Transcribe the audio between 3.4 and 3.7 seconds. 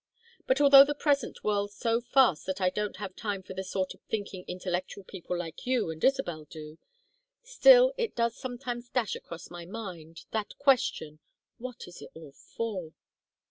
for the